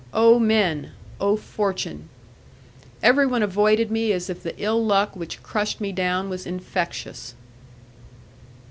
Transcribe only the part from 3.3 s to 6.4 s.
avoided me as if the ill luck which crushed me down